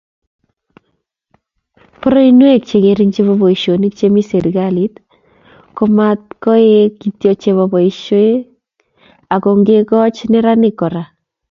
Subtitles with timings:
[2.01, 4.93] Poroinwek chengering chebo boisionik chemi serkalit
[5.77, 8.39] komatkoek kityo chebo boisiek
[9.35, 11.03] ago ngekoch neranik kora